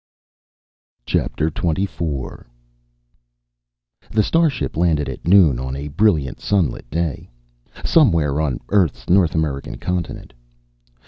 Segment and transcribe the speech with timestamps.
[1.05, 2.47] Chapter Twenty Four
[4.09, 7.29] The starship landed at noon on a brilliant sunlit day,
[7.85, 10.33] somewhere on Earth's North American continent.